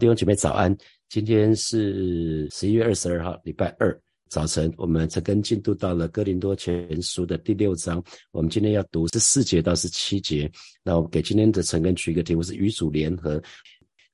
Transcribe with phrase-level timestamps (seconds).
[0.00, 0.74] 弟兄姐妹早安，
[1.10, 3.94] 今天是十一月二十二号，礼拜二
[4.30, 8.02] 早晨，我们才跟进度到了哥林多前书的第六章。
[8.30, 10.50] 我们今天要读是四节到十七节。
[10.82, 13.42] 那我给今天的陈根取一个题目是与主联合。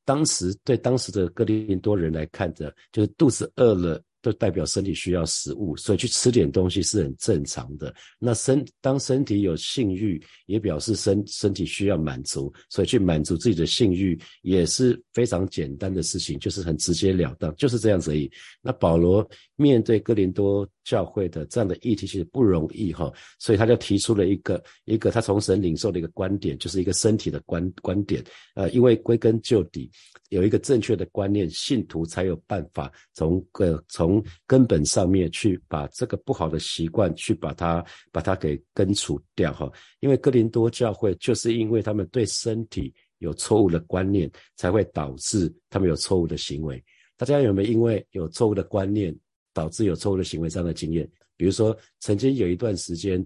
[0.05, 4.03] 当时对当时的哥林多人来看着，就是肚子饿了。
[4.27, 7.95] 就代表身体需要食物，所以去吃点东西是很正常的。
[8.19, 18.29] 那身当身体有性欲，也表示身身体需要满足，所以去满足自己的性欲也是非常简单的事情，就是很直截了当，就是这样子而已。
[18.61, 19.25] 那保罗
[19.55, 28.25] 面对哥林多教会的这样的议题其实不容易哈，所以他就提出了一个一个他从神领受的一个观点，就是一个身体的观观点。
[28.57, 29.89] 呃，因为归根究底
[30.29, 46.83] 有一个正确的观念，信徒才有办法从个从根本上面去把这个不好的习惯去把它把它给根除掉哈，因为哥林多教会就是因为他们对身体有错误的观念，才会导致他们有错误的行为。
[47.17, 49.17] 大家有没有因为有错误的观念
[49.55, 51.09] 导致有错误的行为这样的经验？
[51.37, 53.25] 比如说，曾经有一段时间，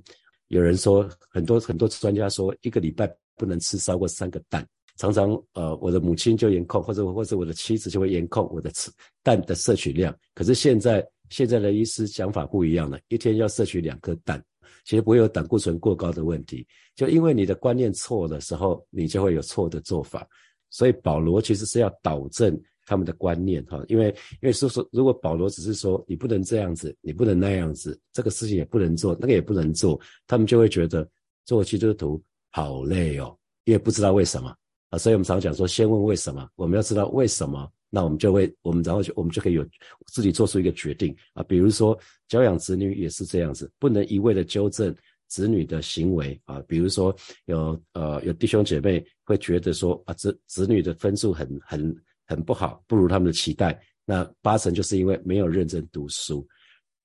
[0.48, 4.66] 有人说很多很多专家说一个礼拜不能吃超过三个蛋。
[4.96, 8.90] 常常呃，我的母亲就严控，或者或者我的妻子就会严控我的吃
[9.22, 10.14] 蛋的摄取量。
[10.34, 14.42] 可是现在现在的医师讲法不一样了，一天要摄取两颗蛋，
[14.84, 16.66] 其实不会有胆固醇过高的问题。
[16.94, 20.26] 就因为你的观念错的时候，你就会有错的做法。
[20.72, 24.06] 所以保罗其实是要导正他们的观念哈，因为
[24.40, 31.08] 因为说说如果保罗只是说你不能这样子，你不能那样子，这个事情也不能做，那个也不能做，他们就会觉得
[31.44, 34.54] 做基督徒好累哦，因为不知道为什么。
[34.90, 39.64] 啊，所以我们常讲说，先问为什么，我们要知道为什么，那我们就会，我们然后就我们就可以有
[40.06, 41.42] 自己做出一个决定啊。
[41.44, 44.94] 比如说教养子女也是这样子，不能一味的纠正
[45.28, 46.60] 子女的行为啊。
[46.66, 47.14] 比如说
[47.46, 56.46] 有呃有弟兄姐妹会觉得说啊，子子女的分数很很很不好，不如他们的期待，那八成就是因为没有认真读书。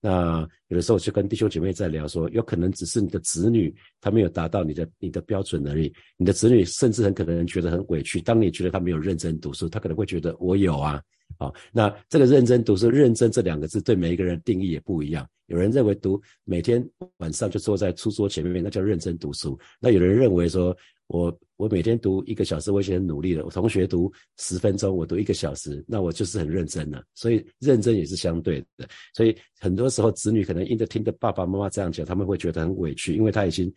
[0.02, 5.92] 那有的时候就跟弟兄姐妹在聊说，有可能只是你的子女他没有达到你的你的标准而已。
[6.18, 8.22] 你的子女甚至很可能觉得很委屈。
[8.22, 11.02] 当你觉得他没有认真读书，他可能会觉得我有啊。
[11.40, 15.28] 好，那这个认真读书，认真这两个字对每一个人定义也不一样。
[15.48, 16.88] 有人认为读每天
[17.18, 19.60] 晚上就坐在书桌前面，那叫认真读书。
[19.80, 20.76] 那有人认为说。
[21.08, 23.46] 我我每天读一个小时，我已经很努力了。
[23.46, 27.04] 我同学读十分钟，我读一个小时，那我就是很认真了。
[27.14, 28.88] 所以认真也是相对的。
[29.14, 33.72] 所以很多时候子女可能因着听着爸爸妈妈这样讲，他们会觉得很委屈，因为他已经，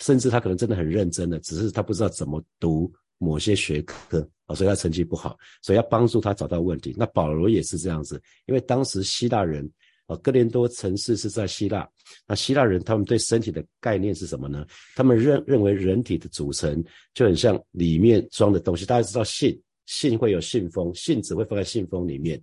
[0.00, 5.36] 甚至他可能真的很认真了，只是他不知道怎么读某些学科啊，所以他成绩不好。
[5.62, 6.94] 所以要帮助他找到问题。
[6.96, 9.70] 那保罗也是这样子，因为当时希腊人。
[10.06, 11.88] 啊，哥林多城市是在希腊。
[12.26, 14.64] 那希腊人他们对身体的概念是什么呢？
[14.94, 18.86] 他们认认为人体的组成就很像里面装的东西。
[18.86, 22.40] 大家知道信信会有信封，信纸会放在信封里面。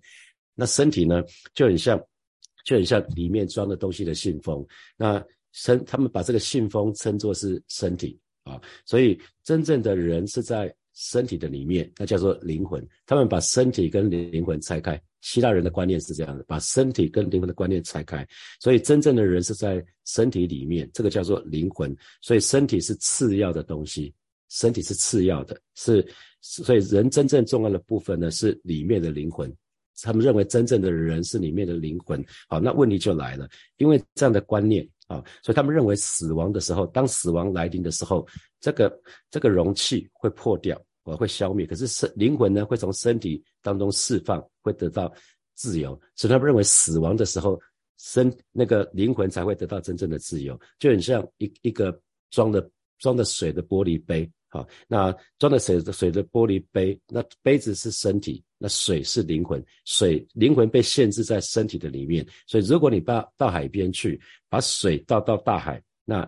[0.56, 1.98] 那身体呢就很像
[2.66, 4.66] 就很像里面装的东西的信封。
[4.98, 8.62] 那身他们把这个信封称作是身体啊。
[8.86, 12.86] 所以真正的人是在身体的里面，那叫做灵魂。
[13.06, 15.02] 他们把身体跟灵魂拆开。
[15.24, 18.28] 希腊人的观念是这样的，把身体跟灵魂的观念拆开，
[18.60, 21.96] 所以真正的人是在身体里面，这个叫做灵魂。
[22.22, 24.14] 所以身体是次要的东西，
[24.50, 26.06] 身体是次要的，是
[26.42, 29.50] 所以人真正重要的部分呢是里面的灵魂。
[30.02, 32.22] 他们认为真正的人是里面的灵魂。
[32.50, 33.48] 好，那问题就来了，
[33.78, 38.28] 因为这样的观念啊，所以他们认为死亡的时候，当死亡来临的时候，
[38.60, 38.94] 这个
[39.32, 40.84] 这个容器会破掉。
[41.04, 45.14] 我会消灭，可是身灵魂呢会从身体当中释放，会得到
[45.54, 46.00] 自由。
[46.16, 47.60] 所以他们认为死亡的时候，
[47.98, 51.98] 身那个灵魂才会得到真正的自由，就很像一一个
[52.32, 52.70] 装的
[53.00, 64.20] 装的水的玻璃杯，好，那装的水的水的玻璃杯，那杯子是身体，那水是灵魂，水灵魂被限制在身体的里面，所以如果你把到海边去，
[64.50, 66.28] 把水倒到大海，那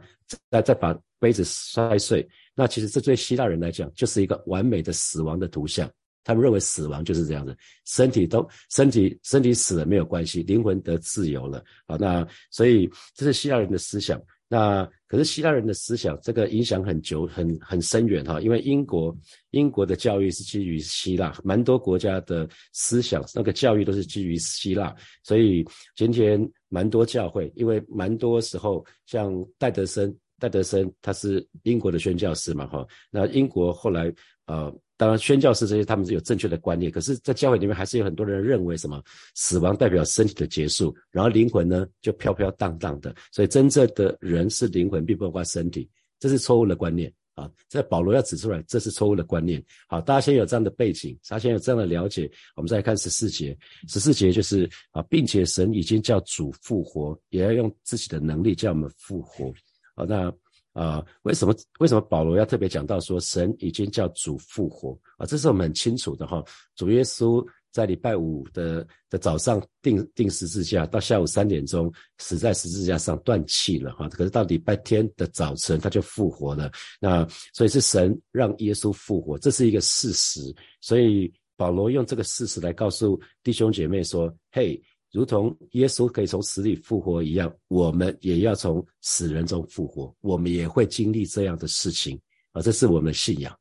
[0.50, 2.28] 再再把杯子摔碎。
[2.56, 5.92] 那其实这对希腊人来讲，就是一个完美的死亡的图像。
[6.24, 11.96] 他们认为死亡就是这样子，身体都身体身体死了没有关系，灵魂得自由了啊。
[12.00, 14.20] 那所以这是希腊人的思想。
[14.48, 18.42] 那可是希腊人的思想，这个影响很久很很深远哈。
[18.42, 19.16] 因为英国
[19.52, 25.64] 英国的教育是基于希腊，蛮多国家的思想那个教育都是基于希腊，所以
[25.96, 26.40] 今天
[26.70, 30.16] 蛮多教会，因为蛮多时候像戴德森。
[30.46, 34.14] 戴德森他是英国的宣教师嘛，哈，那英国后来
[34.46, 39.02] 呃，当然宣教师这些他们是有正确的观念，可是，在教会里面还是有很多人认为什么
[39.34, 45.90] 死亡代表身体的结束，然后灵魂呢就飘飘荡荡的，所以真正的人是灵魂，并不包括身体，
[46.20, 49.64] 这是错误的观念啊，这保罗要指出来，这是错误的观念。
[49.88, 53.58] 好，大家先有这样的背景，大家先有这样的了解，我们再来看十四节。
[53.88, 59.52] 十四节就是啊，并且神已经叫主复活，也要用自己的能力叫我们复活。
[59.96, 60.32] 啊，那
[60.74, 65.26] 啊，为什么为什么保罗要特别讲到说神已经叫主复活啊？
[65.26, 66.44] 这是我们很清楚的哈，
[66.76, 67.46] 主耶稣。
[67.72, 74.08] 在礼拜五的的早上定定十字架，到下午三点钟死在十字架上断气了哈。
[74.08, 76.72] 可是到礼拜天的早晨他就复活了。
[77.02, 80.40] 那所以是神让耶稣复活，这是一个事实。
[80.80, 84.82] 所以保罗用这个事实来告诉弟兄姐妹说：嘿，
[85.16, 92.20] 如同耶稣可以从死里复活一样，我们也要从死人中复活，我们也会经历这样的事情
[92.52, 92.62] 啊。
[92.62, 93.58] 这是我们的信仰。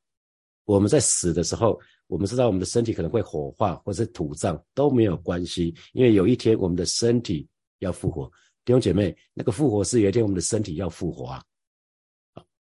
[0.64, 1.80] 我们在死的时候。
[2.06, 7.48] 我们知道我们的身体可能会火化或者是土葬都没有关系，因为有一天我们的身体
[7.78, 8.30] 要复活。
[8.62, 11.42] 弟兄姐妹，那个复活是有一天我们的身体要复活啊！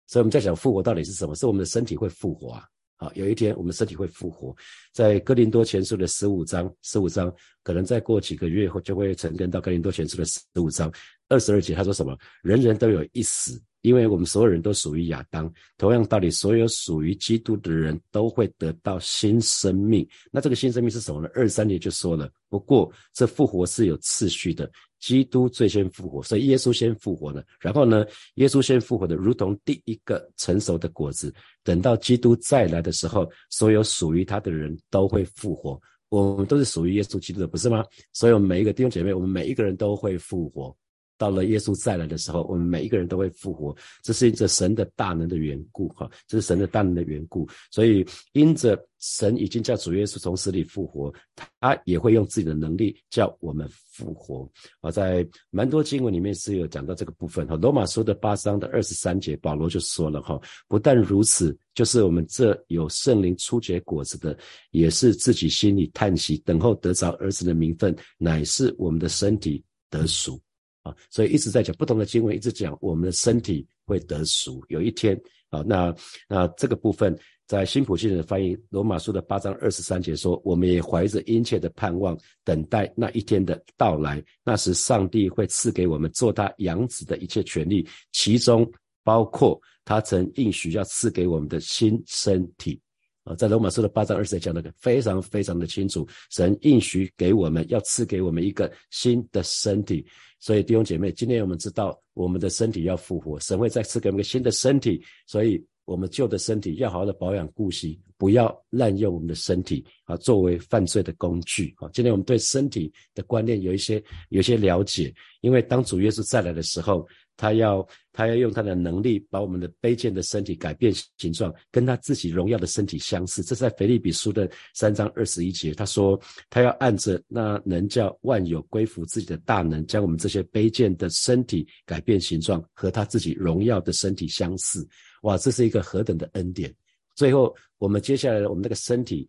[0.08, 1.34] 所以我们在想复活到底是什么？
[1.36, 2.66] 是我们的身体会复活啊！
[3.00, 4.54] 啊，有一天我们身体会复活。
[4.92, 10.92] 在哥林多前书的十五章，十五章可能再过几个月后就会成根到哥林多前书的十五章
[11.28, 12.16] 二十二节，他说什么？
[12.42, 13.60] 人人都有一死。
[13.82, 20.06] 因为我们所有人都属于亚当，同样道理，所有属于基督的人都会得到新生命。
[20.30, 21.30] 那这个新生命是什么呢？
[21.32, 24.70] 二三节就说了，不过这复活是有次序的，
[25.00, 27.42] 基督最先复活，所以耶稣先复活了。
[27.58, 28.04] 然后呢，
[28.34, 31.34] 耶稣先复活的，如同第一个成熟的果子。
[31.64, 35.80] 等到基督再来的时候，所有属于他的人都会复活。
[36.10, 37.84] 我们都是属于耶稣基督的，不是吗？
[38.12, 40.76] 所以，我们每一个弟兄姐妹，我们每一个人都会复活。
[41.20, 47.46] 到了耶稣再来的时候，我们每一个人都会复活，这是因着神的大能的缘故，哈，这是神的大能的缘故。
[47.70, 51.12] 所以因着神已经叫主耶稣从死里复活，
[51.60, 54.50] 他也会用自己的能力叫我们复活。
[54.80, 64.34] 啊，在蛮多经文里面是有讲到这个部分，哈，罗马书的八章的二十三节，保罗就说了，哈，不但如此，就是我们这有圣灵初结果子的，
[64.70, 70.40] 也是自己心里叹息，等候得着儿子的名分，乃是我们的身体得赎。
[70.82, 75.94] 啊，所以一直在讲不同的经文，一直讲我们的身体会得赎，有一天啊，那
[76.28, 77.14] 那这个部分
[77.46, 88.66] 在新普信的翻译罗马书的八章二十三节说，我们也怀着殷切的盼望，等待那一天的到来，那时上帝会赐给我们做他养子的一切权利，其中
[89.04, 92.80] 包括他曾应许要赐给我们的新身体。
[93.24, 100.06] 啊，在罗马书的八章二十节讲的非常非常的清楚，神应许给我们要赐给我们一个新的身体。
[100.40, 111.88] 所以弟兄姐妹，今天我们知道我们的身体要复活，神会再赐给我们一个新的身体，所以我们旧的身体要好好的保养顾惜，不要滥用我们的身体啊，作为犯罪的工具啊。
[111.92, 117.06] 今天我们对身体的观念有一些有些了解，因为当主耶稣再来的时候。
[117.40, 123.42] 他要，他要用他的能力，把我们的卑贱的身体改变形状，跟他自己荣耀的身体相似。
[123.42, 126.20] 这是在腓立比书的三章二十一节，他说
[126.50, 134.86] 他要按着那能叫万有归服自己的大能，将我们这些卑贱的身体改变形状，和他自己荣耀的身体相似。
[135.22, 136.70] 哇，这是一个何等的恩典！
[137.16, 139.26] 最后，我们接下来我们那个身体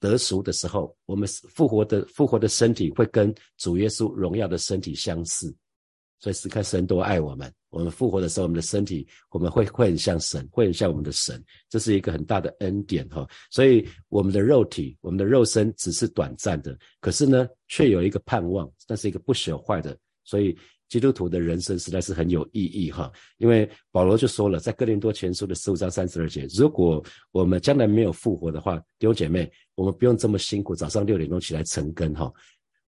[0.00, 5.54] 得赎的时候，我们复活的复活的身体会跟主耶稣荣耀的身体相似。
[6.20, 13.26] 所以是看神多爱我们，我们复活的时候，我们的身体我们会会很像神，会很像我们的神，这是一个很大的恩典哈。
[13.50, 19.96] 所以我们的肉体，我们的肉身只是短暂的，可是呢，却有一个盼望，那是一个不朽坏的。
[20.22, 20.56] 所以
[20.88, 23.10] 基督徒的人生实在是很有意义哈。
[23.38, 32.30] 因为保罗就说了，在哥林多前书的十五章三十二节，如果我们将来没有复活的话，弟兄姐妹，我们不用这么辛苦，早上六点钟起来晨更哈。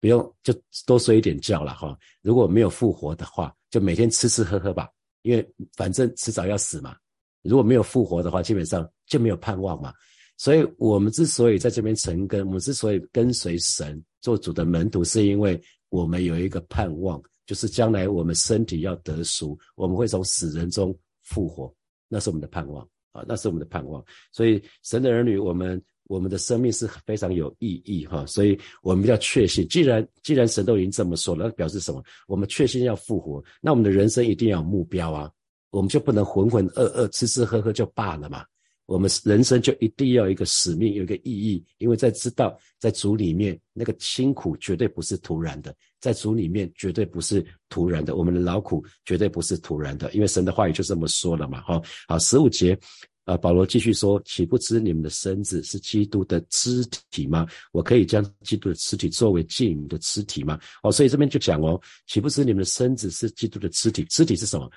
[0.02, 0.54] 不用就
[0.86, 1.98] 多睡一点觉了哈。
[2.22, 4.90] 如果没有复活的话，就每天吃吃喝喝吧，
[5.22, 6.98] 因为反正迟早要死嘛。
[7.44, 9.94] 如果没有复活的话，基本上就没有盼望嘛。
[10.38, 21.72] 所以我们之所以在这边成根，我们之所以跟随神做主的门徒，是因为我们有一个盼望，就是将来我们身体要得赎，我们会从死人中复活，
[22.08, 24.04] 那是我们的盼望啊，那是我们的盼望。
[24.32, 25.82] 所以神的儿女，我们。
[26.08, 32.04] 我们的生命是非常有意义哈，所以我们要确信，既然既然神都已经这么说了，那表示什么？
[32.28, 35.32] 我们确信要复活，那我们的人生一定要有目标啊，
[35.70, 38.44] 我们就不能浑浑噩噩、吃吃喝喝就罢了嘛。
[38.92, 51.62] 我们人生就一定要有一个使命，有一个意义，因为在知道在主里面那个辛苦绝对不是突然的，在主里面绝对不是突然的，我们的劳苦绝对不是突然的，因为神的话语就这么说了嘛。
[51.62, 52.78] 哈，好，十五节。
[53.24, 57.46] 啊，保罗继续说：“岂不知你们的身子是基督的肢体吗？
[57.72, 64.04] 我可以将基督的肢体作为妓女的肢体吗？”哦，所以这边就讲哦，岂不知你们的身子是基督的肢体？
[64.06, 64.70] 肢体是什么？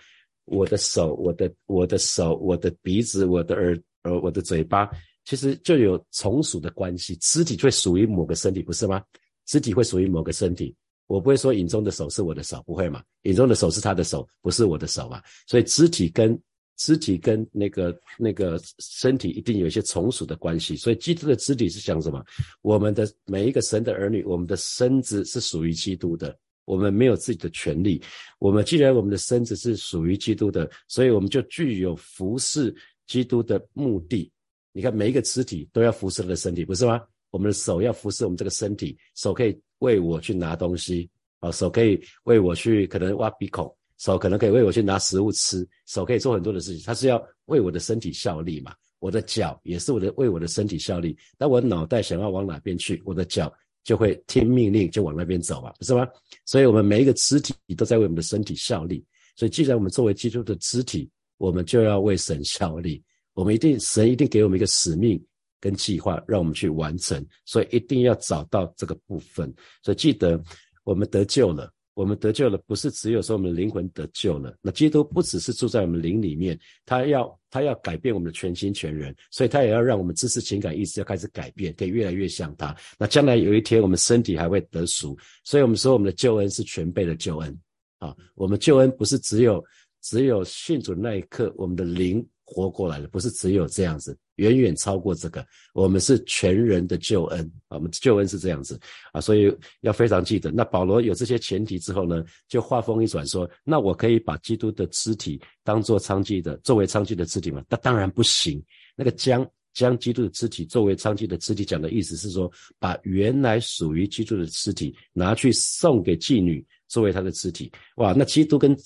[0.45, 4.89] 我的手、我的我的手、我的鼻子、我的耳而我的嘴巴，
[5.25, 9.03] 其实就有从属的关系，肢体会属于某个身体，不是吗？
[9.47, 10.75] 肢体会属于某个身体。
[11.07, 13.03] 我不会说影中的手是我的手，不会嘛？
[13.23, 15.21] 影中的手是他的手，不是我的手嘛？
[15.47, 16.39] 所以肢体跟
[16.77, 20.77] 肢体跟那个那个身体一定有一些从属的关系。
[20.77, 22.25] 所以基督的肢体是讲什么？
[22.63, 26.35] 我们的每一个神的儿女，我们的身子是属于基督的，
[26.65, 28.03] 我们没有自己的权利。
[28.39, 32.75] 我们既然我们的身子是属于基督的，所以我们就具有服侍
[33.07, 34.31] 基督的目的。
[34.73, 37.01] 你看每一个肢体都要服侍他的身体，不是吗？
[37.31, 41.09] 我们的手要服侍我们这个身体，手可以为我去拿东西，
[41.41, 48.75] 啊，手可以为我去可能挖鼻孔，手可能可以为我去拿食物吃，手可以做很多的事情，它是要为我的身体效力嘛。
[49.01, 56.09] 我的脚也是我的为我的身体效力，那我脑袋想要往哪边去，我的脚就会听命令就往那边走嘛，不是吗？
[56.47, 59.05] 所以，我们每一个肢体都在为我们的身体效力。
[59.37, 61.11] 所以，既然我们作为基督的肢体，
[61.45, 63.03] 我们就要为神效力。
[63.35, 65.23] 我们一定，神一定给我们一个使命。
[65.61, 69.51] 跟计划让我们去完成，所以一定要找到这个部分。
[69.83, 70.39] 所以记得，
[70.83, 74.55] 我们得救了，我们得救了，不是只有说我们灵魂得救了。
[74.61, 82.77] 那基督不只是住在我们灵里面，他要他要改变我们的全心全人，所以他也要让我们知识、情感、意识要开始改变，可以越来越像他。
[82.99, 85.17] 那将来有一天，我们身体还会得赎。
[85.45, 87.59] 所以我们说，我们的救恩是全备的救恩
[88.01, 88.15] 啊！
[88.35, 89.65] 我们救恩不是只有
[90.05, 92.25] 只有信主那一刻，我们的灵。
[92.47, 95.45] 活过来了，不是只有这样子，远远超过这个。
[95.73, 98.79] 我们是全人的救恩，我们救恩是这样子
[99.13, 100.53] 啊，所以要非常记得。
[100.53, 108.63] 那保罗有这些前提之后呢，就话锋一转说：“那我可以把基督的肢体当做娼妓的，作为娼妓的肢体吗？”那当然不行。
[108.95, 117.73] 那个将将基督的肢体作为娼妓的肢体，讲的意思是说，把原来属于基督的肢体拿去送给妓女作为他的肢体。
[117.97, 118.77] 哇，那基督跟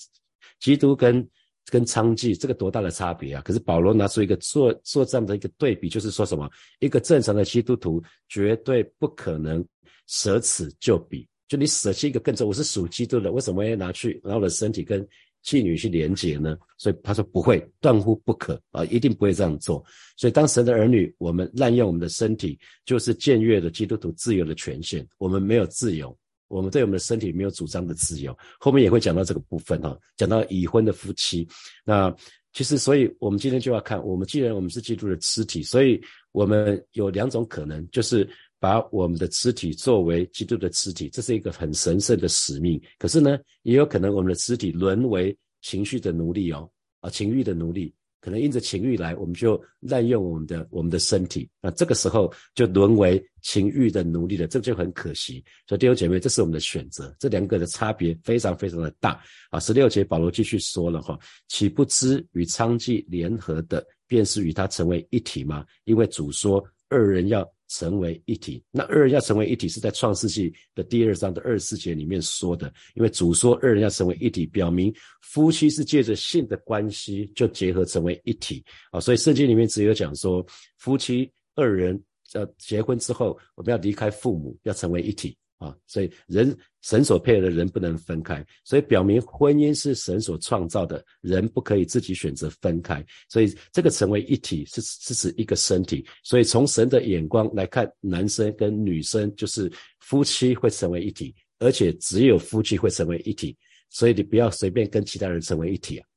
[0.59, 1.27] 基督跟。
[1.71, 3.43] 跟娼妓这个多大的差别啊！
[3.45, 6.49] 可是保罗拿出一个做做这样的一个对比，就是说什么？
[6.79, 9.63] 一个正常的基督徒绝对不可能
[10.07, 15.07] 舍此就彼，就你舍弃一个更重，我是属基督的，为什么要拿去然后的身体跟
[15.45, 16.57] 妓女去连接呢？
[16.79, 19.85] 所以他说不会，断乎不可啊，一定不会这样做。
[20.17, 26.17] 所以当神的儿女，我们滥用我们的身体，就是僭越了基督徒自由的权限，我们没有自由。
[26.49, 31.47] 我们对我们的身体没有主张的自由，后面也会讲到这个部分哈，讲到已婚的夫妻。
[31.85, 32.13] 那
[32.51, 36.01] 其实，所以我们今天就要看，我们既然我们是基督的肢体，所以
[36.31, 38.27] 我们有两种可能，就是
[38.59, 42.81] 把我们的肢体作为基督的肢体，这是一个很神圣的使命。
[42.97, 46.67] 可是呢，也有可能我们的肢体沦为情绪的奴隶哦，
[47.01, 47.93] 啊，情欲的奴隶。
[48.21, 55.43] 可能因着情欲来，我们就滥用我们的我们的身体，那这个时候就沦为情欲的奴隶了，这就很可惜。
[55.67, 59.59] 所以弟兄姐妹，这是我们的选择，这两个的差别非常非常的大啊！
[59.59, 65.65] 十六节保罗继续说了哈，岂不知与娼妓联合的，便是与他成为一体吗？
[65.85, 67.49] 因为主说二人要。
[67.69, 80.45] 成为一体，那二人要成为一体是在创世纪的第二章的二十四节里面说的，因为主说二人要成为一体，表明夫妻是借着性的关系就结合成为一体啊，所以圣经里面只有讲说
[80.77, 82.01] 夫妻二人
[82.33, 85.37] 要结婚之后，我们要离开父母，要成为一体。
[85.59, 93.05] 啊，所以人神所配合的人不能分开，所以表明婚姻是神所创造的，人不可以自己选择分开。
[93.27, 96.07] 所以这个成为一体是是指一个身体。
[96.23, 103.53] 所以从神的眼光来看，男生跟女生就是夫妻会成为一体，而且只有夫妻会成为一体。
[103.89, 106.07] 所以你不要随便跟其他人成为一体啊，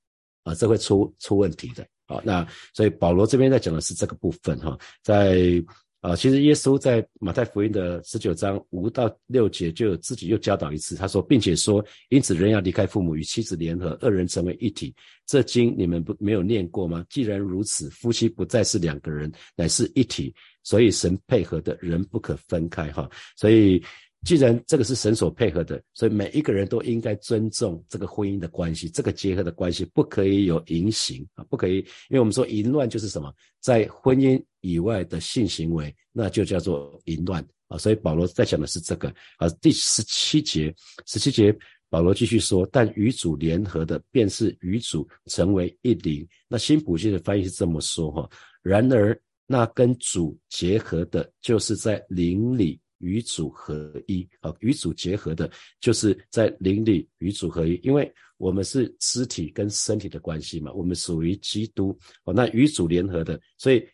[0.45, 1.85] 啊，这会出出问题的。
[2.07, 5.61] 好，那所以保罗这边在讲的是这个部分哈，在。
[6.03, 14.93] 啊，其实耶稣在马太福音的十九章五到六节就有自己又教导一次，他说，并且说，因此人要离开父母与妻子联合，二人成为一体。
[15.27, 17.07] 这经你们不没有念过吗？
[17.09, 20.35] 既然如此，夫妻不再是两个人，乃是一体。
[20.65, 23.09] 所以神配合的人不可分开，哈。
[23.37, 23.83] 所以。
[24.25, 37.77] 既然这个是神所配合的，所以每一个人都应该尊重这个婚姻的关系，这个结合的关系不可以有淫行啊，不可以，因为我们说淫乱就是什么，在婚姻以外的性行为，那就叫做淫乱啊。
[37.77, 39.49] 所以保罗在讲的是这个啊。
[39.61, 40.73] 第十七节，
[41.05, 41.53] 十七节
[41.91, 46.25] 保罗继续说，但与主联合的，便是与主成为一灵。
[46.47, 48.31] 那新普世的翻译是这么说哈。
[48.63, 52.79] 然而那跟主结合的，就是在灵里。
[53.03, 62.33] 与主合一啊，与主结合的，就是在灵里与主合一，因为我们是肢体跟身体的关系嘛，我们属于基督哦。
[62.33, 63.87] 那与主联合的，所以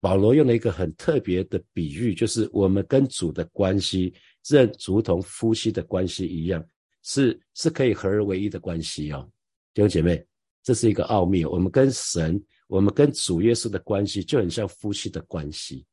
[0.00, 4.12] 保罗用了一个很特别的比喻，就是我们跟主的关系，
[4.48, 6.62] 认如同夫妻的关系一样，
[7.02, 9.30] 是是可以合而为一的关系哦，
[9.72, 10.26] 弟兄姐妹，
[10.62, 11.44] 这是一个奥秘。
[11.44, 15.84] 我们跟神，我们跟主耶稣的关系就很像夫妻的关系。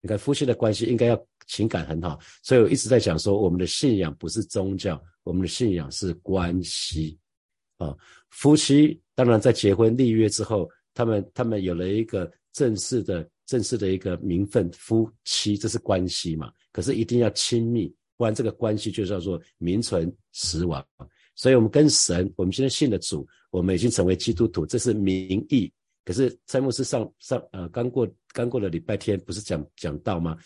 [0.00, 7.18] 你看，夫妻的关系应该要情感很好，所以我一直在讲说，我们的信仰不是宗教，我们的信仰是关系
[7.78, 7.94] 啊。
[8.30, 16.52] 夫妻当然在结婚立约之后，他们他们有了一个正式的正式的一个名分，夫妻这是关系嘛。
[16.72, 20.84] 可是一定要亲密，不然这个关系就叫做名存实亡。
[21.34, 25.72] 所以，我们跟神，我们现在信的主，我们已经成为基督徒，这是名义。
[26.04, 30.36] 可是蔡牧师上上呃刚过刚过了礼拜天，不是讲讲到吗？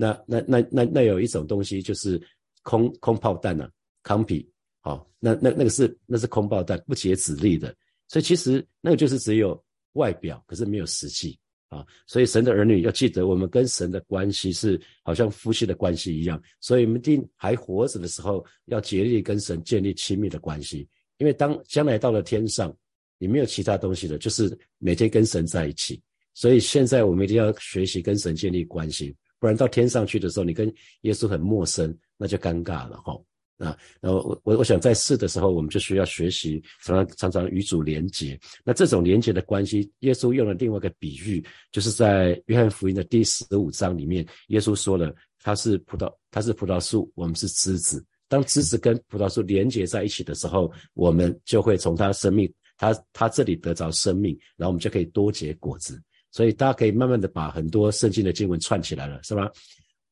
[0.00, 2.20] 那那那那那有一种东西就是
[2.62, 3.68] 空空炮弹呐，
[4.02, 7.74] 康皮，好，那那那个是那是空炮弹，不解子力的。
[8.08, 11.38] 所以其实那个就是只有外表，可是没有实际
[11.68, 11.86] 啊。
[12.06, 16.42] 所以神的儿女要记得，我们跟神的关系是好像夫妻的关系一样。
[16.60, 20.88] 所以我们一定还活着的时候，要竭力跟神建立亲密的关系，
[21.18, 22.74] 因为当将来到了天上。
[23.22, 26.00] 你没有其他东西了，就是每天跟神在一起。
[26.32, 33.20] 所以现在我们一定要学习跟神建立关系，不然到天上去的时候，你跟耶稣很陌生，那就尴尬了哈。
[33.56, 38.38] 啊，然后我我我想在世的时候，我们就需要学习常常常常与主连结。
[38.64, 48.02] 那这种连结的关系，耶稣用了另外一个比喻，就是在约翰福音的第十五章里面，耶稣说了，他是葡萄，他是葡萄树，我们是枝子。
[48.28, 52.50] 当枝子跟葡萄树连结在一起的时候，我们就会从他生命。
[52.78, 56.00] 他他这里得着生命，然后我们就可以多结果子，
[56.32, 59.50] 所以大家可以慢慢的把很多圣经的经文串起来了，是吧？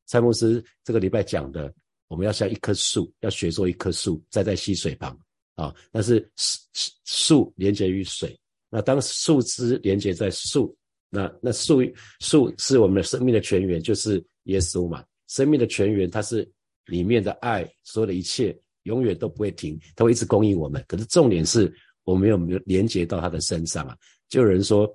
[0.05, 1.73] 蔡牧师这个礼拜讲的，
[2.07, 5.17] 我们要像一棵树，要学做一棵树，栽在溪水旁
[5.55, 5.73] 啊。
[5.91, 6.61] 但是树
[7.05, 8.37] 树连接于水，
[8.69, 10.75] 那当树枝连接在树，
[11.09, 11.81] 那那树
[12.19, 15.03] 树是我们的生命的泉源，就是耶稣嘛。
[15.27, 16.49] 生命的泉源，它是
[16.85, 20.83] 里面的爱，所有的一切永远都不会停，它会一直供应我们。
[20.87, 21.73] 可是重点是。
[22.05, 23.95] 我们有没有连接到他的身上啊？
[24.29, 24.91] 就有人说，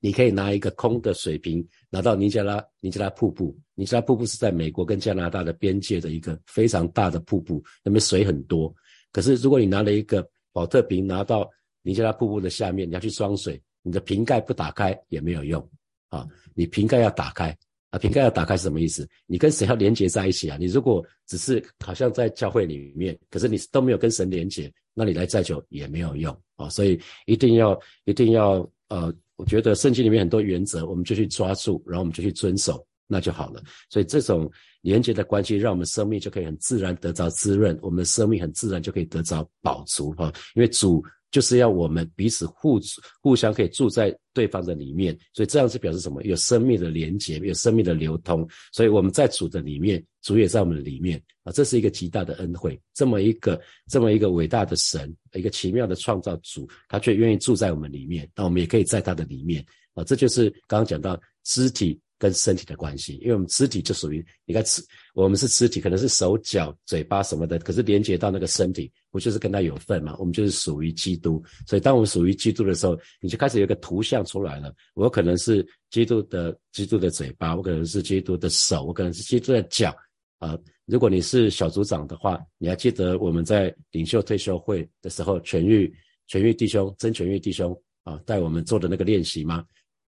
[0.00, 3.56] 你可以拿一个空的水瓶，拿到尼加拉尼加拉瀑布。
[3.74, 8.74] 尼加拉瀑布是在美国跟加拿大的边界的一个非常大的瀑布，那边水很多。
[9.12, 11.48] 可是如果你拿了一个保特瓶，拿到
[11.82, 15.66] 尼加拉瀑布的下面，你要去装水，你的瓶盖不打开也没有用
[16.08, 16.26] 啊！
[16.54, 17.56] 你瓶盖要打开
[17.90, 17.98] 啊！
[17.98, 19.08] 瓶盖要打开是什么意思？
[19.26, 20.56] 你跟神要连接在一起啊！
[20.58, 24.72] 你如果只是好像在教会里面，可是你都没有跟神连接。
[24.92, 33.62] 那你来再久也没有用啊，所以一定要一定要呃，我觉得圣经里面很多原则，我们就去抓住，然后我们就去遵守，那就好了。
[33.88, 34.50] 所以这种
[34.82, 41.02] 连接的关系，让我们生命就可以很自然得着滋润，我们的生命很自然就可以得着饱足哈，因为主。
[41.30, 42.80] 就是要我们彼此互
[43.20, 46.22] 互相可以住在对方的里面，所以这样是表示什么？
[46.24, 48.48] 有生命的连接，有生命的流通。
[48.72, 52.80] 所以我们在主的里面，主也在我们的里面啊，这是一个极大的恩惠。
[52.94, 59.64] 这么一个这么一个伟大的神，一个奇妙的创造主，他却愿意住在我们里面，那我们也可以在他的里面
[59.94, 60.02] 啊。
[60.04, 62.00] 这就是刚刚讲到肢体。
[62.20, 70.14] 跟身体的关系，因为我们肢体就属于你看肢，我们是肢体，可能是手脚、嘴巴什么的，可是连接到那个身体，不就是跟他有份吗？
[70.18, 74.70] 我们就是属于基督，所以当我们属于基督的时候，你就开始有个图像出来了。
[74.92, 79.96] 我可能是基督的基督的嘴巴，我可能是基督的手，我可能是基督的脚
[80.40, 80.58] 啊。
[80.84, 85.90] 如果你是小组长的话，你还记得我们在领袖退休会的时候，全愈
[86.26, 89.64] 全愈弟兄真全愈弟兄啊带我们做的那个练习吗？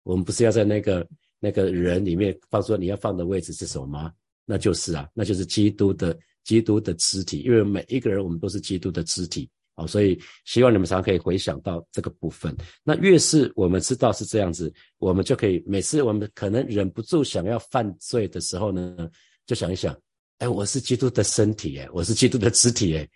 [0.04, 1.06] 我们不是要在那个。
[1.40, 4.12] 那个人里面放说你要放的位置是什么？
[4.44, 12.56] 那就是啊，那就是基督的基督的肢体，因为每一个人我们都是基督的肢体好，所以希望你们常常可以回想到这个部分。
[12.82, 19.08] 那越是我们知道是这样子，我们就可以每次我们可能忍不住想要犯罪的时候呢，
[19.46, 19.94] 就想一想，
[20.38, 23.08] 哎，我是基督的身体，哎，我是基督的肢体，哎，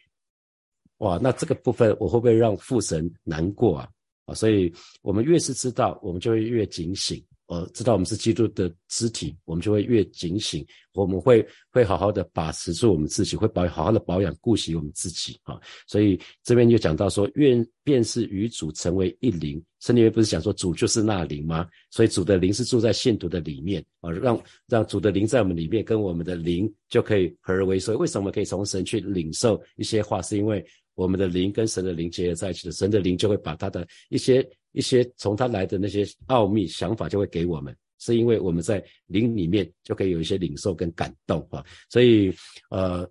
[0.99, 3.89] 哇，那这个部分我会不会让父神难过啊？
[4.27, 7.25] 啊，所以我们越是知道，我们就会越警醒。
[7.53, 15.61] 呃，知道我们是基督的肢体，我们就会越警醒，我们会会好好的把持住我们自己，会保好好的保养顾惜我们自己啊。
[15.87, 19.63] 所以这边就讲到说，愿便是与主成为一灵。
[19.81, 21.69] 圣经里不是讲说主就是那灵吗？
[21.91, 27.79] 所以主的灵是住在信徒的里面啊，让让主的灵在我们里面，跟我们的灵就可以合而为。
[27.79, 30.23] 所以为什么可以从神去领受一些话？
[30.23, 34.43] 是因为我们的灵跟神的灵结合在一起的，神的灵就会把他的一些。
[34.73, 41.65] 一些从他来的那些奥秘想法就会给我们，是因为我们在灵里面就可以有一些领受跟感动啊。
[41.89, 42.35] 所以，
[42.71, 43.09] 呃，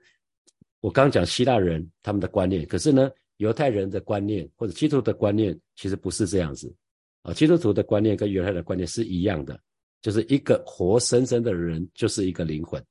[0.80, 6.74] 我刚讲希腊人他们的观念，可是呢，犹太人的观念或者基督的观念其实不是这样子
[7.22, 7.34] 啊。
[7.34, 9.60] 基督徒的观念跟犹太的观念是一样的，
[10.02, 12.84] 就是一个活生生的人就是一个灵魂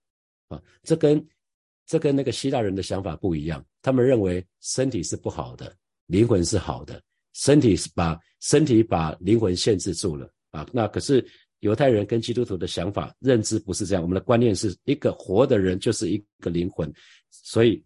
[0.49, 0.63] 啊。
[0.83, 1.25] 这跟
[1.87, 7.03] 这跟那个希腊人的想法不一样，他们认为身体是不好的，灵魂是好的。
[7.35, 10.67] 身体把身体把灵魂限制住了啊。
[10.73, 11.25] 那可是
[11.61, 16.93] 犹太人跟基督徒的想法认知不是这样，我们的观念是一个活的人就是一个灵魂，
[17.31, 17.83] 所以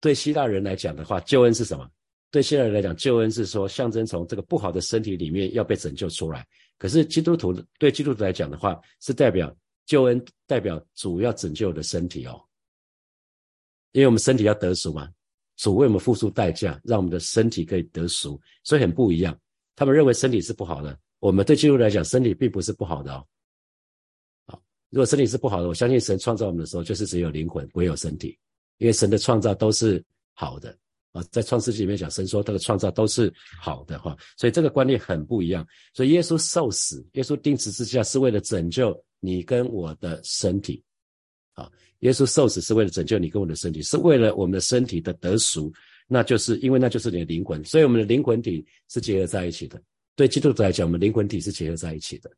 [0.00, 1.88] 对希腊人来讲的话，救恩是什么？
[2.30, 6.46] 对希腊人来讲，救恩是说象征从这个不好的身体里面要被拯救出来。
[6.78, 12.42] 可是基督徒对基督徒来讲的话，是代表救恩代表主要拯救的身体哦，
[13.92, 15.08] 因为我们身体要得赎嘛。
[15.56, 19.38] 主为我们付出代价，让我们的身体可以得赎，所以很不一样。
[19.76, 23.26] 他们认为身体是不好的，我们对基督来讲，身体并不是不好的哦。
[24.46, 28.38] 好，如果身体是不好的，我相信神创造我们的时候，就是只有灵魂，没有身体，
[28.78, 30.76] 因为神的创造都是好的
[31.12, 31.22] 啊。
[31.30, 35.66] 在创世纪里面讲，神说他的创造都是好的哈，所以这个观念很不一样。
[35.92, 40.82] 所以耶稣受死，耶稣钉十字架是为了拯救你跟我的身体。
[41.54, 41.70] 啊，
[42.04, 45.72] 耶稣受死是为了拯救你跟我的身体，是为了我们的身体的得赎，
[46.06, 49.80] 那就是因为那就是你的灵魂，所以我们的灵魂体是结合在一起的。
[50.14, 52.30] 对基督徒来讲，我们灵魂体是结合在一起的。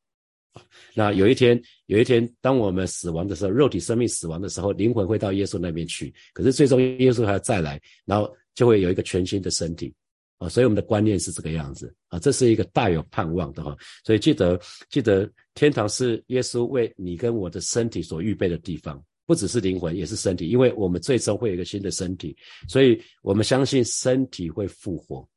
[0.94, 6.14] 那有一天，有一天，当我们死亡的时候，肉体生命死亡的时候，灵魂会到耶稣那边去。
[6.32, 9.92] 可是最终耶稣还要再来，然后就会有一个全新的身体。
[10.38, 11.92] 啊，所以我们的观念是这个样子。
[12.08, 13.76] 啊，这是一个大有盼望的哈。
[14.04, 15.28] 所以记得，记得。
[15.56, 22.36] 天堂是耶稣为你跟我的身体所预备的地方，不只是灵魂，也是身体，因为我们最终会有一个新的身体，
[22.68, 25.28] 所以我们相信身体会复活。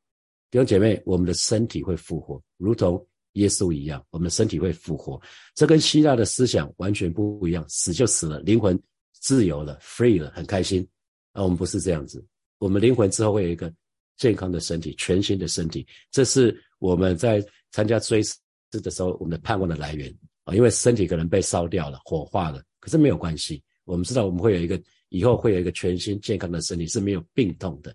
[0.50, 5.20] 弟兄姐妹，我们的身体会复活，如同耶稣一样，我们的身体会复活。
[5.54, 8.80] 这跟希腊的思想完全不一样，死就死了，灵魂
[9.20, 10.86] 自由了，free 了，很开心。
[11.32, 12.24] 而我们不是这样子，
[12.58, 13.72] 我们灵魂之后会有一个
[14.16, 15.86] 健康的身体，全新的身体。
[16.10, 18.22] 这是我们在参加追。
[18.22, 20.08] 思的时候，我们的盼望的来源
[20.44, 23.60] 啊，因为身体可能被烧掉了、火化了，可是没有关系。
[23.84, 27.94] 我们知道我们会有一个以后会有一个全新健康的身体，是没有病痛的。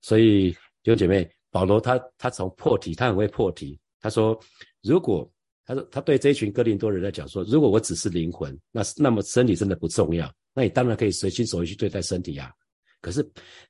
[0.00, 0.50] 所以
[0.82, 3.78] 弟兄姐妹，保罗他他从破题，他很会破题。
[4.00, 4.38] 他说，
[4.82, 5.30] 如果
[5.64, 12.52] 他说他对这一群哥林多人在讲说，如果我只是灵魂，那那么身体真的不重要，那你当然可以随心所欲去对待身体呀。
[13.00, 13.26] 可是，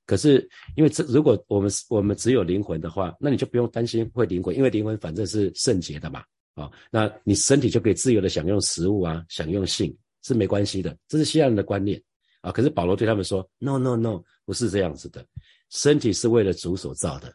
[0.07, 12.03] 可是，因为这如果我们我们只有灵魂的话，那你就不用担心会灵魂，因为灵魂反正是圣洁的嘛，啊，那你身体就可以自由的享用食物啊，享用性是没关系的，这是西洋人的观念
[12.41, 12.51] 啊。
[12.51, 15.25] 可是保罗对他们说，no no no，不是这样子的，
[15.71, 17.33] 身体是为了主所造的，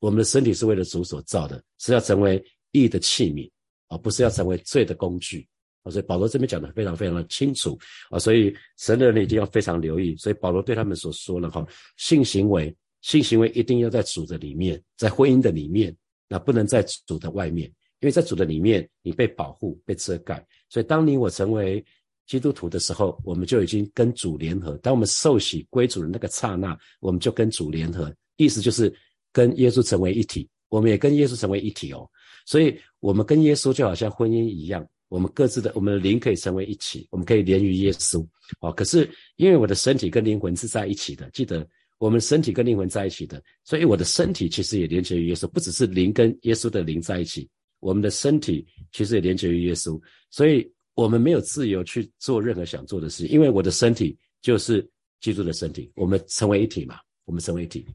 [0.00, 3.50] 我们的身体是为了主所造的，是要成为义的器皿
[3.88, 5.46] 啊，不是要成为罪的工具。
[5.84, 7.76] 啊，所以保罗这边讲的非常非常的清楚
[8.08, 10.14] 啊，所以神的人一定要非常留意。
[10.16, 15.92] 所以保罗对他们所说的哈，性行为，性行为一定要在主的里面，在婚姻的里面，
[16.28, 17.66] 那不能在主的外面，
[17.98, 20.46] 因为在主的里面，你被保护、被遮盖。
[20.68, 21.84] 所以当你我成为
[22.32, 24.74] 基督徒的时候，我们就已经跟主联合。
[24.78, 28.90] 当我们受洗归主的那个刹那，我们就跟主联合，意思就是
[29.30, 30.48] 跟耶稣成为一体。
[30.70, 32.08] 我们也跟耶稣成为一体哦，
[32.46, 34.82] 所以我们跟耶稣就好像婚姻一样。
[35.10, 38.26] 我们各自的我们的灵可以成为一起，我们可以连于耶稣。
[38.60, 41.68] 哦，可是因为我的身体跟灵魂是在一起的，记得
[41.98, 47.46] 我们身体跟灵魂在一起的，所以我的身体其实也连接于耶稣，不只是灵跟耶稣的灵在一起，
[47.80, 50.00] 我们的身体其实也连接于耶稣。
[50.30, 54.88] 所以我们没有自由去做任何想做的事，因为我的身体就是
[55.20, 57.86] 基督的身体，我们成为一体嘛，我们成为一体。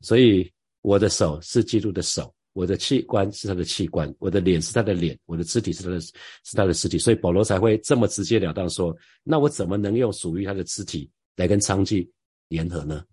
[0.00, 0.50] 所以
[0.82, 2.34] 我的手是基督的手。
[2.52, 12.10] 我的器官是他的器官，我的脸是他的脸，我的肢体是他的，是他的肢体，所以保罗才会这么直截了当说：那我怎么能用属于他的肢体来跟娼妓
[12.48, 13.04] 联合呢？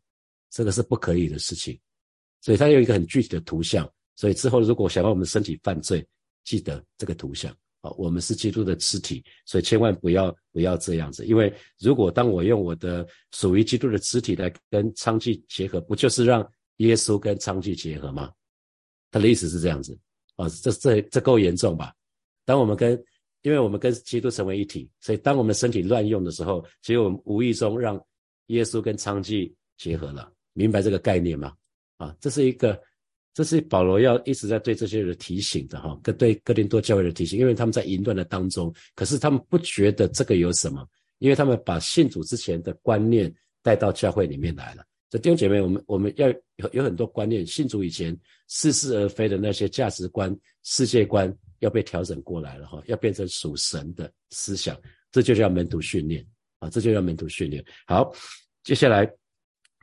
[0.50, 1.80] 这个是不可以的事情。
[2.42, 3.88] 所以他有一个很具体的图像。
[4.16, 6.04] 所以之后如果想要我们身体犯罪，
[6.44, 11.26] 记得这个图像啊，我们是基督的肢体，所以千万不要不要这样子。
[11.26, 18.32] 因为如果当我用我的属于基督的肢体来跟娼妓结合，不就是让耶稣跟娼妓结合吗？
[19.12, 19.98] 他的意思是这样子
[20.36, 21.94] 啊，这这这够严重吧？
[22.46, 22.92] 当我们跟，
[23.42, 28.02] 因为我们跟基督成为一体，所以当我们身体乱用的时候，其实我们无意中让
[28.48, 31.56] 耶稣跟娼妓结合了，明白这个概念吗？
[31.98, 32.80] 啊，这是一个，
[33.38, 40.84] 这是保罗要一直在对这些人提醒的哈，跟对哥林多教会的提醒，因为他们在淫乱的当中，可是他们不觉得这个有什么，
[41.20, 44.84] 因为他们把信主之前的观念带到教会里面来了。
[45.12, 54.76] 这弟兄姐妹，我们我们要有有很多观念，信主以前似是而非的那些价值观、世界观要被调整过来了哈，要变成属神的思想，
[55.12, 56.26] 这就叫门徒训练
[56.58, 57.64] 啊，这就叫门徒训练。
[57.86, 58.12] 好，
[58.64, 59.08] 接下来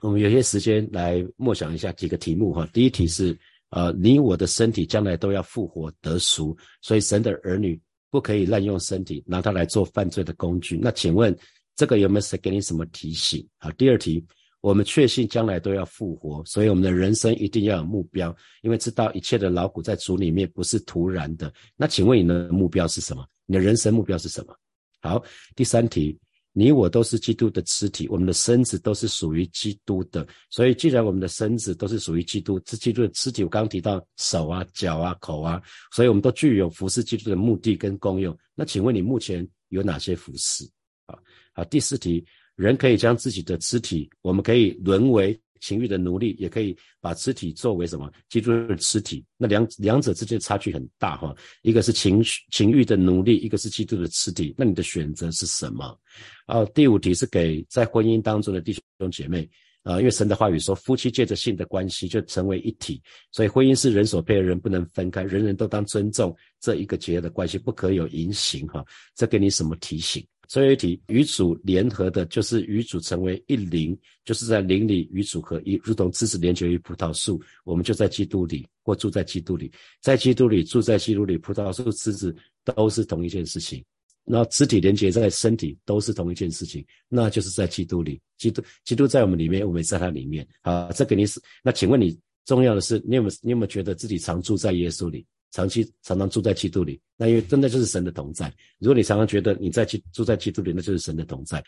[0.04, 2.68] 我们有些时间来默想一下几个题目哈。
[2.74, 3.34] 第一题是
[3.70, 10.76] 呃，你我的身体将来都要复活得赎，所以神的儿女不可以滥用身体，拿它来做犯罪的工具。
[10.76, 11.34] 那请问
[11.74, 13.48] 这个有没有谁给你什么提醒？
[13.56, 14.22] 好，第二题。
[14.60, 21.52] 我们确信将来都要复活，所以我们的人生一定要有目标，因为知道一切的劳苦在主里面不是突然的。
[21.76, 23.26] 那请问你的目标是什么？
[23.46, 24.54] 你的人生目标是什么？
[25.02, 25.22] 好，
[25.54, 26.18] 第三题，
[26.56, 30.24] 你我都是基督的肢体，我们的身子都是属于基督的。
[30.48, 35.60] 所以，既然我们的身子都是属于基督，这基督的肢体，我刚刚提到手啊、脚啊、口啊，
[35.92, 38.34] 所以我们都具有服侍基督的目的跟功用。
[38.54, 40.64] 那请问你目前有哪些服侍？
[41.06, 41.18] 啊，
[41.52, 42.24] 好，第四题。
[42.56, 48.12] 人可以将自己的肢体，我们可以沦为情欲的奴隶，也可以把肢体作为什么？
[48.28, 49.24] 基督的肢体。
[49.38, 52.22] 那两两者之间差距很大哈，一个是情
[52.52, 54.54] 情欲的奴隶，一个是基督的肢体。
[54.58, 55.98] 那你的选择是什么？
[56.44, 59.48] 啊，第五题是给在婚姻当中的弟兄姐妹
[59.84, 63.00] 啊，因为神的话语说，夫妻借着性的关系就成为一体，
[63.32, 68.84] 所以婚姻是人所配的人不能分开，人人都当尊重这一个结合的关系，不可有淫行哈。
[69.14, 70.22] 这给你什么提醒？
[70.48, 83.84] 最后一题，与主联合的，就是与主成为一灵，就是在灵里与主合一，如同枝子连接于葡萄树，我们就在基督里，或住在基督里，在基督里住在基督里，葡萄树枝子都是同一件事情。
[84.26, 90.46] 那肢体连接在身体都是同一件事情，那就是在基督里，基督基督在我们里面，我们也在他里面。
[90.62, 91.38] 好，这肯定是。
[91.62, 95.26] 那请问你，重要的是，你有没有你有没有觉得自己常住在耶稣里？
[95.54, 98.52] 长期常常住在基督里，那因为真的就是神的同在。
[98.80, 101.62] 如果你常常觉得你在基住在基督里，那就是神的同在。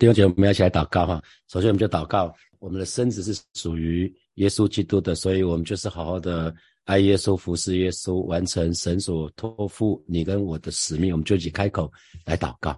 [0.00, 1.22] 弟兄姐妹，我们要一起来祷告哈。
[1.48, 6.52] 首先，我们就祷告，我们的身子是属于耶稣基督的，所以我们就是好好的
[6.86, 11.12] 爱耶稣、服侍耶稣，完成神所托付你跟我的使命。
[11.12, 11.88] 我们就一起开口
[12.24, 12.72] 来祷告，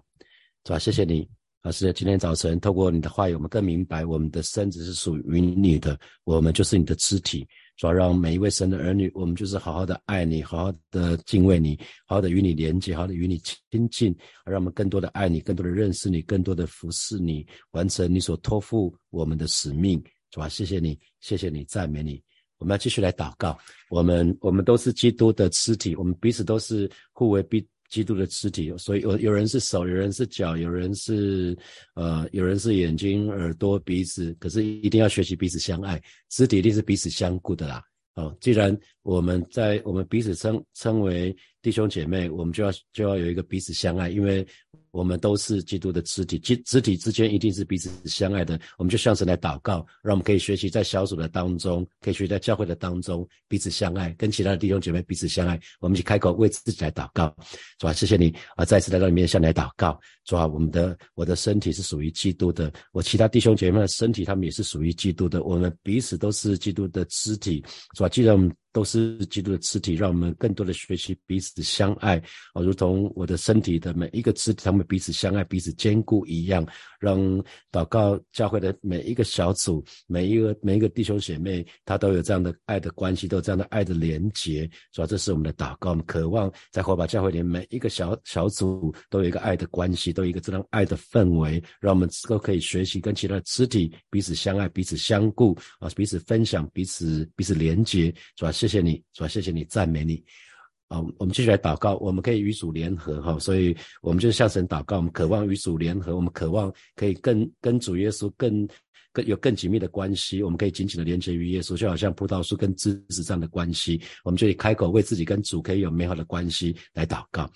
[0.66, 0.78] 是吧？
[0.78, 1.26] 谢谢你，
[1.62, 1.90] 老师。
[1.94, 7.48] 今天早晨透过你的话语，我们更明白我们的身子是属于你的，我们就是你的肢体。
[7.76, 13.38] 主要让每一位神的儿女，我们就是好好的爱你，好好的敬畏你，好好的与你连接，好好的与你
[13.70, 20.02] 亲近，让我们更多的爱你，更多的认识你，更多的服侍你，完成你所托付我们的使命。
[20.30, 22.22] 主啊，谢谢你，谢谢你，赞美你。
[22.58, 23.58] 我们要继续来祷告。
[23.90, 27.66] 我们我们都是基督的肢体，我们彼此都是互为彼。
[27.88, 31.56] 基督的肢体，所以有有人是手，有人是脚，有人是
[31.94, 34.34] 呃，有人是眼睛、耳朵、鼻子。
[34.38, 37.82] 可是一定要学习彼此相爱，肢体一定是彼此相顾的啦。
[38.14, 44.46] 哦，既然我们在我们彼此称称为弟兄姐妹，我们就要就要有一个彼此相爱，因为。
[44.96, 48.58] 我们都是基督的肢体，肢肢体之间一定是彼此相爱的。
[48.78, 55.60] 我们就向神来祷告，让我们可以学习在小组的当中，可以学习在教会的当中彼此相爱，跟其他的弟兄姐妹彼此相爱。
[55.80, 57.36] 我们一起开口为自己来祷告，
[57.78, 67.62] 主啊，谢谢你啊，再次来到里面向你来祷告，主啊，我们的我的身体是属于基督的，我其他弟兄姐妹的身体他们也是属于基督的，我们彼此都是基督的肢体，
[67.94, 68.50] 主啊，既然我们。
[68.76, 72.18] 都是基督的肢体，让我们更多的学习彼此相爱
[72.52, 76.62] 啊，如同我的身体的每一个肢体，他们彼此相爱、彼此兼顾一样。
[76.98, 77.18] 让
[77.70, 84.68] 祷告教会的每一个小组、每一个每一个弟兄姐妹，他都有这样的爱的关系，都有这样的爱的连结。
[84.92, 98.12] 是吧这是我们的祷告，我们渴望在火把教会里每一个小小组都有一个爱的关系，都有一个这样爱的氛围，让我们都可以学习跟其他的肢体彼此相爱、彼此相顾啊，彼此分享、彼此彼此连结。
[98.36, 100.20] 是吧谢谢你，主要谢谢你，赞美你。
[100.88, 108.66] 啊，我们继续来祷告，我们可以与主联合哈，所以我们就向神祷告，我们渴望与主联合，我们渴望可以跟跟主耶稣更
[109.12, 117.48] 更有更紧密的关系，我们可以紧紧的连接于耶稣，就好像葡萄树跟枝子这样的关系，我们就以开口为自己跟主可以有美好的关系来祷告。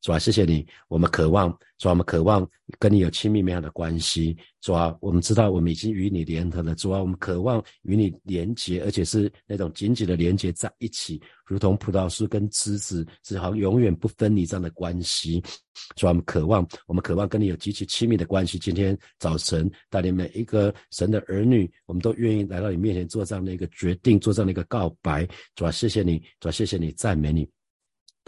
[0.00, 4.36] 主啊，谢谢你，我们渴望，主啊，我们渴望跟你有亲密美好的关系。
[4.60, 6.72] 主啊，我们知道我们已经与你联合了。
[6.76, 15.42] 主啊，我们渴望与你连结，而且是那种紧紧的连结在一起，如同葡萄树跟枝子，是好永远不分离这样的关系。
[15.96, 18.56] 主啊，我们渴望，我们渴望跟你有极其亲密的关系。
[18.56, 25.28] 今天早晨带领每一个神的儿女，我们都愿意来到你面前做这样的一个决定，做这样的一个告白。
[25.56, 27.48] 主啊，谢谢你，主啊，谢谢你，赞美你。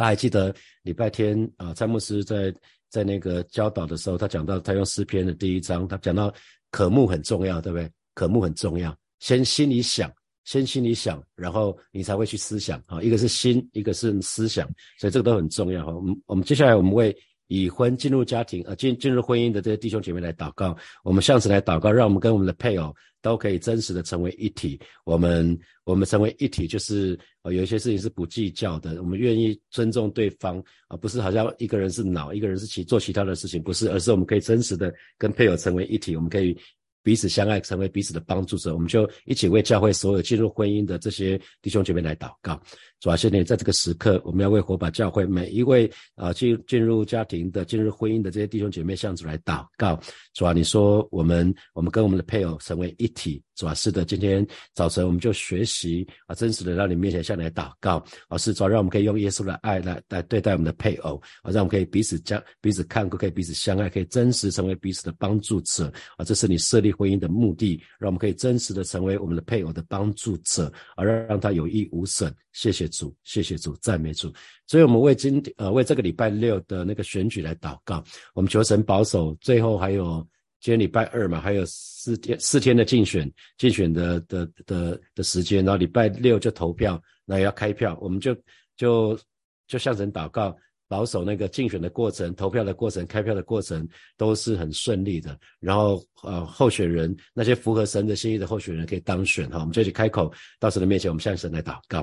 [0.00, 2.50] 大家还记得礼拜天啊，詹姆斯在
[2.88, 6.32] 在那个教导的时候，他讲到他用诗篇的第一章，他讲到
[6.70, 7.86] 渴慕很重要，对不对？
[8.14, 10.10] 渴慕很重要，先心里想，
[10.44, 13.02] 先心里想，然后你才会去思想啊。
[13.02, 14.66] 一个是心，一个是思想，
[14.98, 15.92] 所以这个都很重要哈。
[15.92, 17.14] 我们我们接下来我们会
[17.50, 22.94] 已婚进入家庭啊进进入婚姻的这些弟兄姐妹来祷告，我们向此来祷告，让我们跟我们的配偶。
[23.22, 24.80] 都可以真实的成为一体。
[25.04, 29.02] 我们我们成为一体，就是呃有一些事情是不计较的。
[29.02, 30.56] 我们愿意尊重对方，
[30.88, 36.16] 而不是好像一个人是脑，一个人是其做其他的事情，不是，而是我们可以真实的跟配偶成为一体。
[36.16, 36.56] 我们可以
[37.02, 38.74] 彼此相爱，成为彼此的帮助者。
[38.74, 42.60] 我们就一起为教会所有进入婚姻的这些弟兄姐妹来祷告。
[43.00, 49.98] 主啊，现在在这个时刻，我们要为火把教会每一位啊进进入家庭的、进入婚姻的这些弟兄姐妹向主来祷告。
[50.34, 53.42] 主啊，你说我们我们跟我们的配偶成为一体。
[53.56, 58.02] 主啊，是的，今天早晨我们就学习啊，真实的到你面前向你来祷告。
[58.28, 65.92] 啊，是主，让我们可以用耶稣的爱来来对待我们的配偶，啊，让我们可以彼此将彼此看顾，可以彼此相爱，可以真实成为彼此的帮助者。
[66.16, 72.34] 啊，这是你设立婚姻的目的，让我们可以真实的成为我们的配偶的帮助者，而让让他有益无损。
[72.52, 74.32] 谢谢主，谢谢主，赞美主。
[74.66, 78.02] 所以，我们为今呃为这个礼拜六的那个选举来祷告。
[78.34, 80.26] 我们求神保守，最后还有
[80.60, 88.36] 今天礼拜二嘛，还有四天四天的竞选竞选的的的的时间，然后礼拜六就投票，那要开票，我们就
[88.76, 89.18] 就
[89.66, 90.56] 就向神祷告。
[90.88, 95.38] 保守那个竞选的过程、投票的过程、开票的过程都是很顺利的。
[95.60, 99.58] 然后，呃，候选人那些符合神的心意的候选人可以当选哈。
[99.60, 102.02] 我们这里开口到神的面前，我们向神来祷告，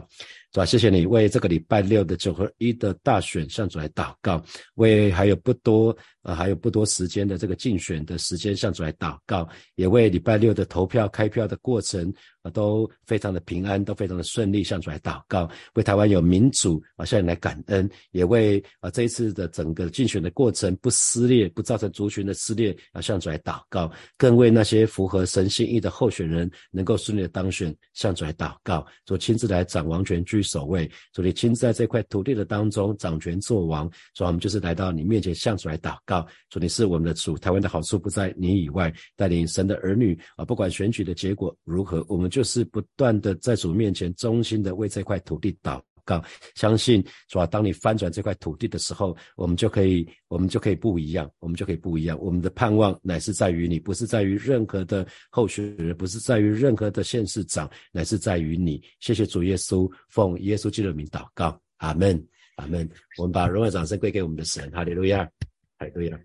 [0.53, 0.65] 是吧？
[0.65, 4.43] 谢谢你为这个礼拜六的九合一的大选向主来祷告，
[4.75, 12.51] 为还有不多呃还有不多时间的这个竞选的时间向主来祷告，也为礼拜六的投票开票的过程啊。
[12.51, 42.37] 都非常的平安，都非常的顺利，向主来祷告，为台湾有民主啊，向你来感恩，也为啊这一次的整个竞选的过程不撕裂，不造成族群的撕裂，啊向主来祷告，更为那些符合神心意的候选人能够顺利的当选，向主来祷告，主亲自来掌王权居首位，主你亲自在这块土地的当中掌权作王，主我们就是来到你面前向主来祷告，主你是我们的主，台湾的好处不在你以外，带领神的儿女啊，不管选举的结果如何，我们就。
[42.37, 46.23] 就是不断的在主面前衷心的为这块土地祷告，
[46.55, 52.17] 相信主啊，当你翻转这块土地的时候，我们就可以，我们就可以不一样，我们就可以不一样。
[52.21, 58.81] 我们的盼望乃是在于你，不是在于任何的候选人，不是在于任何的县市长，乃是在于你。
[59.01, 62.89] 谢谢主耶稣，奉耶稣基督的名祷告，阿门，阿门。
[63.17, 65.29] 我们把荣耀掌声归给我们的神，哈利路亚，
[65.77, 66.17] 哈利路亚。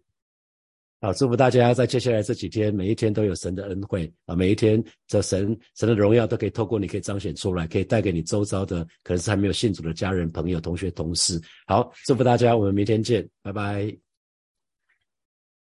[1.02, 4.36] 好，祝福大家在接下来这几天，每一天都有神的恩惠啊！
[4.36, 11.40] 每一天，这神神的荣耀都可以透过你，可以彰显出来，可以带给你周遭的可能是还没有信主的家人、朋友、同学、同事。
[11.66, 14.12] 好，祝福大家，我们明天见，拜拜。